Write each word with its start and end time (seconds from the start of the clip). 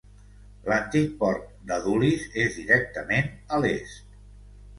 L'antic 0.69 1.11
port 1.19 1.43
d'Adulis 1.73 2.25
és 2.45 2.57
directament 2.63 3.31
a 3.53 3.61
l'est. 3.67 4.03